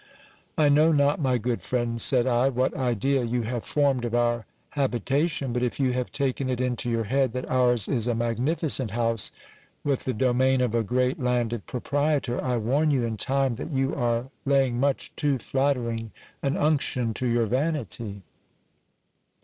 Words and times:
I 0.57 0.67
know 0.67 0.91
not, 0.91 1.19
my 1.19 1.37
good 1.37 1.61
friend, 1.61 2.01
said 2.01 2.25
I, 2.25 2.49
what 2.49 2.73
idea 2.75 3.23
you 3.23 3.43
have 3.43 3.63
formed 3.63 4.03
of 4.03 4.15
our 4.15 4.47
habit 4.71 5.11
ation; 5.11 5.53
but 5.53 5.61
if 5.61 5.79
you 5.79 5.91
have 5.91 6.11
taken 6.11 6.49
it 6.49 6.59
into 6.59 6.89
your 6.89 7.03
head 7.03 7.33
that 7.33 7.47
ours 7.47 7.87
is 7.87 8.07
a 8.07 8.15
magnificent 8.15 8.89
house, 8.89 9.31
with 9.83 10.05
the 10.05 10.13
domain 10.15 10.59
of 10.59 10.73
a 10.73 10.81
great 10.81 11.19
landed 11.19 11.67
proprietor, 11.67 12.43
I 12.43 12.57
warn 12.57 12.89
you 12.89 13.05
in 13.05 13.15
time 13.17 13.53
that 13.61 13.71
you 13.71 13.93
are 13.93 14.31
laying 14.43 14.79
much 14.79 15.15
too 15.15 15.37
flattering 15.37 16.11
an 16.41 16.57
unction 16.57 17.13
to 17.13 17.27
your 17.27 17.45
vanity. 17.45 18.23